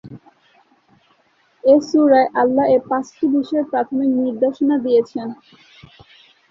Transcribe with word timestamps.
এ 1.63 1.75
সূরায় 1.87 2.29
আল্লাহ 2.41 2.65
এ 2.67 2.87
পাঁচটি 2.89 3.25
বিষয়ের 3.35 3.69
প্রাথমিক 3.71 4.09
নির্দেশনা 4.19 4.75
দিয়েছেন। 4.85 5.27